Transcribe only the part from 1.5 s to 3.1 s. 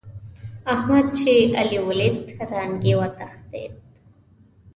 علي وليد؛ رنګ يې